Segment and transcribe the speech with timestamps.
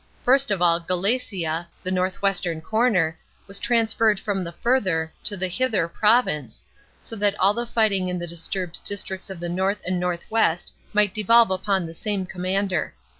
[0.23, 5.47] First of all, Gallaecia, the north western corner, was transferred from the Further to the
[5.47, 6.63] Hither province,
[6.99, 10.73] so that all the fighting in the disturbed districts of the north and north west
[10.91, 12.95] might devolve upon the same commander.